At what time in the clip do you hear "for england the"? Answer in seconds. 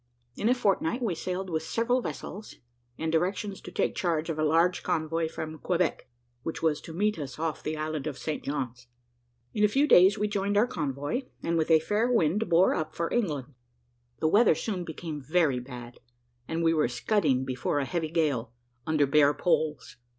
12.95-14.27